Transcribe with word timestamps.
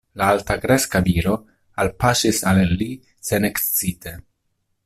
La 0.19 0.27
altakreska 0.35 1.01
viro 1.07 1.35
alpaŝis 1.83 2.43
al 2.53 2.65
li 2.81 2.91
senekscite. 3.31 4.19